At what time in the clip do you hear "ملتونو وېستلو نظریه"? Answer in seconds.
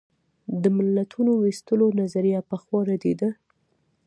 0.77-2.39